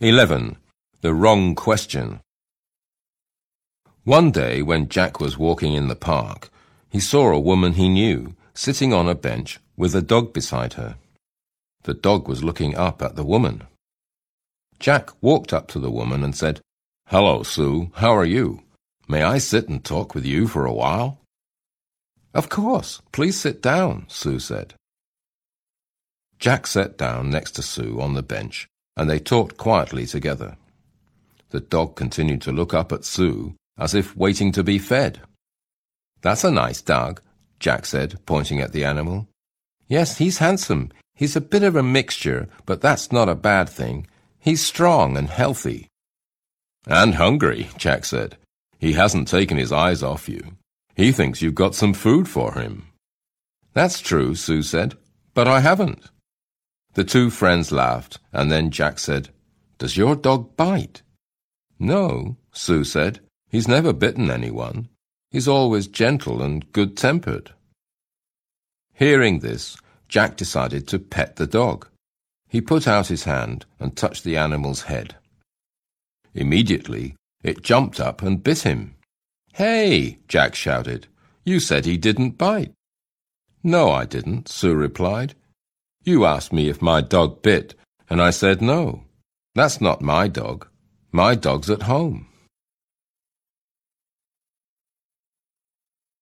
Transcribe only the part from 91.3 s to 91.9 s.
dog's at